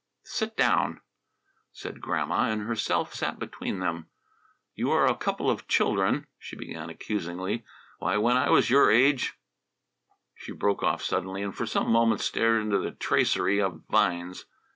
"Sit 0.23 0.57
down," 0.57 0.99
said 1.71 2.01
Grandma, 2.01 2.49
and 2.49 2.63
herself 2.63 3.13
sat 3.13 3.37
between 3.37 3.77
them. 3.77 4.09
"You 4.73 4.89
are 4.89 5.05
a 5.05 5.13
couple 5.15 5.47
of 5.47 5.67
children," 5.67 6.25
she 6.39 6.55
began 6.55 6.89
accusingly. 6.89 7.63
"Why, 7.99 8.17
when 8.17 8.35
I 8.35 8.49
was 8.49 8.71
your 8.71 8.89
age" 8.89 9.35
She 10.39 10.53
broke 10.53 10.81
off 10.81 11.03
suddenly, 11.03 11.43
and 11.43 11.55
for 11.55 11.67
some 11.67 11.91
moments 11.91 12.25
stared 12.25 12.63
into 12.63 12.79
the 12.79 12.89
tracery 12.93 13.61
of 13.61 13.83
vines. 13.91 14.45